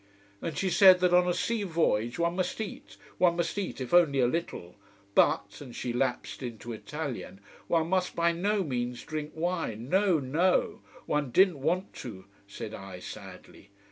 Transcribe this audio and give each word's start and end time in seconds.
And 0.41 0.57
she 0.57 0.71
said 0.71 0.99
that 1.01 1.13
on 1.13 1.27
a 1.27 1.33
sea 1.35 1.61
voyage 1.61 2.17
one 2.17 2.35
must 2.35 2.59
eat, 2.59 2.97
one 3.19 3.35
must 3.35 3.55
eat, 3.59 3.79
if 3.79 3.93
only 3.93 4.19
a 4.19 4.25
little. 4.25 4.73
But 5.13 5.61
and 5.61 5.75
she 5.75 5.93
lapsed 5.93 6.41
into 6.41 6.73
Italian 6.73 7.39
one 7.67 7.87
must 7.87 8.15
by 8.15 8.31
no 8.31 8.63
means 8.63 9.03
drink 9.03 9.29
wine 9.35 9.89
no 9.89 10.17
no! 10.19 10.81
One 11.05 11.29
didn't 11.29 11.61
want 11.61 11.93
to, 11.97 12.25
said 12.47 12.73
I 12.73 12.97
sadly. 12.97 13.69